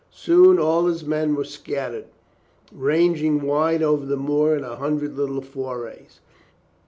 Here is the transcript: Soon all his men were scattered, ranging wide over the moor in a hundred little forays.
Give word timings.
Soon 0.09 0.57
all 0.57 0.87
his 0.87 1.05
men 1.05 1.35
were 1.35 1.43
scattered, 1.43 2.05
ranging 2.73 3.43
wide 3.43 3.83
over 3.83 4.03
the 4.03 4.17
moor 4.17 4.55
in 4.55 4.63
a 4.63 4.77
hundred 4.77 5.15
little 5.15 5.41
forays. 5.41 6.21